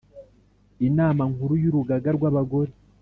Inama 0.87 1.23
Nkuru 1.31 1.53
y 1.61 1.65
Urugaga 1.69 2.09
rw,abagore 2.17 2.71